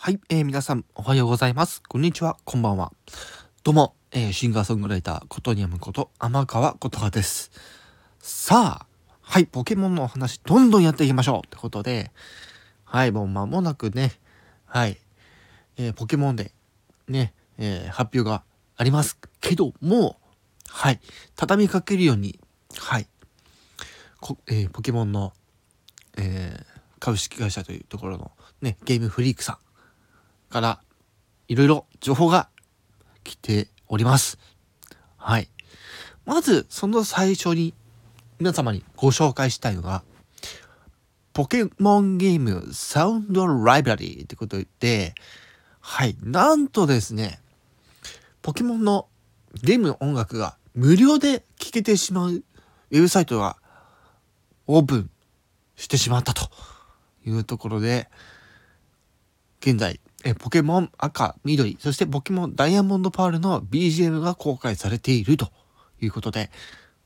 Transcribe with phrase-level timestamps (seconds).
[0.00, 1.82] はい、えー、皆さんおはようございます。
[1.88, 2.92] こんにちは、こんばんは。
[3.64, 7.50] どうも、えー、シンガーソングライター、ことにゃむこと、天川ことはです。
[8.20, 8.86] さあ、
[9.20, 12.12] はい、ポケモンのお話、どんどんやっていきましょうってことで、
[12.84, 14.12] はい、もう間もなくね、
[14.66, 14.98] はい、
[15.76, 16.52] えー、ポケモンで、
[17.08, 18.44] ね、えー、発表が
[18.76, 20.16] ありますけども、
[20.68, 21.00] はい、
[21.34, 22.38] 畳みかけるように、
[22.78, 23.08] はい、
[24.20, 25.32] こえ、ポケモンの、
[26.16, 26.64] えー、
[27.00, 28.30] 株式会社というところの
[28.62, 29.67] ね、ゲームフリークさん
[30.48, 30.80] から
[31.48, 32.48] いろいろ情報が
[33.24, 34.38] 来ております。
[35.16, 35.48] はい。
[36.24, 37.74] まず、その最初に
[38.38, 40.02] 皆様にご紹介したいのが、
[41.32, 45.14] ポケモンゲームサウンドライブラリーってことで、
[45.80, 46.16] はい。
[46.22, 47.40] なんとですね、
[48.42, 49.08] ポケモンの
[49.62, 53.56] ゲームの音楽が無料で聴けてしまうウェブサイトが
[54.66, 55.10] オープン
[55.76, 56.50] してしまったと
[57.24, 58.08] いうところで、
[59.60, 65.50] 現在、えポケモン赤、緑、そしてポケモンダイヤモンドパールの BGM が公開されていると
[66.00, 66.50] いうことで、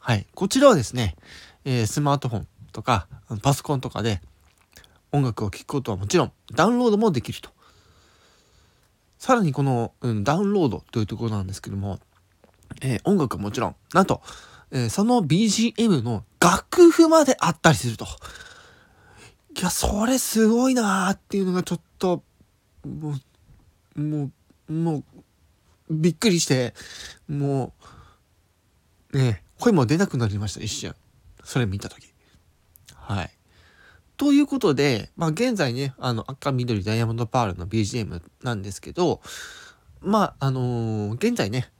[0.00, 0.26] はい。
[0.34, 1.16] こちらはですね、
[1.64, 3.06] えー、スマートフォンとか
[3.42, 4.20] パソコンとかで
[5.12, 7.50] 音楽を聴くことはもちろんダウンロードもできると。
[9.18, 12.00] さらにこの、うん、ダウンロードというところなんですけども、
[12.80, 14.22] えー、音楽はもちろん、なんと、
[14.70, 18.06] えー、その BGM の楽譜まであったりすると。
[19.58, 22.22] いや、それすごいなーっていうのがちょっと
[22.86, 23.14] も
[23.96, 24.30] う、も
[24.68, 25.04] う、もう、
[25.90, 26.74] びっくりして、
[27.28, 27.72] も
[29.12, 30.94] う、ね、声も出なくなりました、一瞬。
[31.44, 32.12] それ見たとき。
[32.94, 33.30] はい。
[34.16, 39.20] ということで、まあ現在ね、あの赤、緑、ダイヤモンド、パールの BGM なんですけど、
[40.00, 41.70] まあ、あのー、現在ね、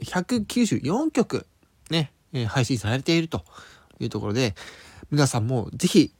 [0.00, 1.46] 194曲
[1.90, 2.12] ね、
[2.48, 3.44] 配信されていると
[3.98, 4.54] いうところで、
[5.10, 6.14] 皆さんもぜひ、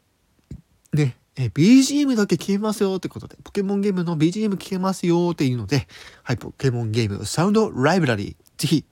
[0.92, 5.88] ね、え BGM だけ消えますよってことで、ポケモンゲームの BGM 消えますよっていうので、
[6.22, 8.84] はい、ポケモンゲームサウンドライブラリー、ぜひ、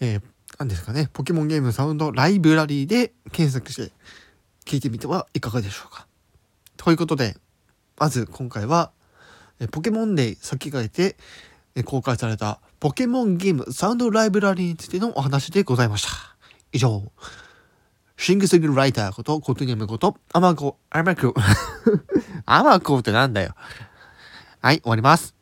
[0.00, 0.22] えー、
[0.58, 3.92] 何ですかね、ポケモンゲームサウンドライブラリーで検索して
[4.64, 6.08] 聞いてみてはいかがでしょうか。
[6.76, 7.36] ということで、
[7.96, 8.90] まず今回は、
[9.60, 11.14] えポケモンデイ先駆け
[11.74, 16.10] て、公開されたポケモンゲームサウンドライブラリーについてのお話でございました。
[16.72, 17.12] 以上。
[18.18, 21.34] シングスグライターこと、コトニアムこと、アマコ、アマコ、
[22.46, 23.54] アマコってなんだよ。
[24.60, 25.37] はい、終わります。